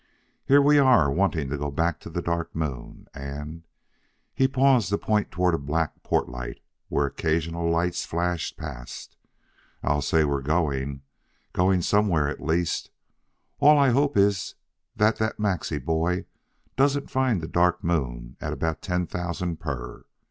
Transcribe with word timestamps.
Here 0.43 0.63
we 0.63 0.81
were 0.81 1.11
wanting 1.11 1.51
to 1.51 1.59
go 1.59 1.69
back 1.69 1.99
to 1.99 2.09
the 2.09 2.23
Dark 2.23 2.55
Moon, 2.55 3.05
and," 3.13 3.67
he 4.33 4.47
paused 4.47 4.89
to 4.89 4.97
point 4.97 5.29
toward 5.29 5.53
a 5.53 5.59
black 5.59 6.01
portlight 6.01 6.59
where 6.89 7.05
occasional 7.05 7.69
lights 7.69 8.03
flashed 8.03 8.57
past 8.57 9.15
"I'll 9.83 10.01
say 10.01 10.23
we're 10.25 10.41
going; 10.41 11.03
going 11.53 11.83
somewhere 11.83 12.27
at 12.27 12.43
least. 12.43 12.89
All 13.59 13.77
I 13.77 13.89
hope 13.91 14.17
is 14.17 14.55
that 14.95 15.17
that 15.17 15.39
Maxie 15.39 15.77
boy 15.77 16.25
doesn't 16.75 17.11
find 17.11 17.39
the 17.39 17.47
Dark 17.47 17.83
Moon 17.83 18.37
at 18.41 18.53
about 18.53 18.81
ten 18.81 19.05
thousand 19.05 19.59
per. 19.59 20.05